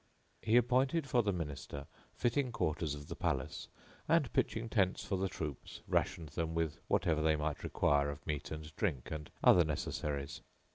He 0.41 0.57
appointed 0.57 1.07
for 1.07 1.21
the 1.21 1.31
Minister 1.31 1.85
fitting 2.15 2.51
quarters 2.51 2.95
of 2.95 3.07
the 3.07 3.15
palace; 3.15 3.67
and, 4.07 4.33
pitching 4.33 4.67
tents 4.67 5.05
for 5.05 5.15
the 5.15 5.29
troops, 5.29 5.81
rationed 5.87 6.29
them 6.29 6.55
with 6.55 6.79
whatever 6.87 7.21
they 7.21 7.35
might 7.35 7.63
require 7.63 8.09
of 8.09 8.25
meat 8.25 8.49
and 8.49 8.75
drink 8.75 9.11
and 9.11 9.29
other 9.43 9.63
necessaries. 9.63 10.41